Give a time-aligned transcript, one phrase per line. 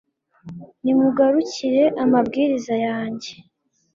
[0.83, 3.31] nimugarukire amabwiriza yanjye